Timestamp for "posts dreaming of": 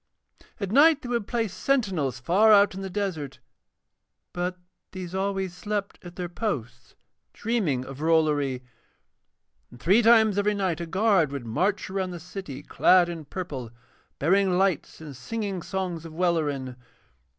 6.27-7.99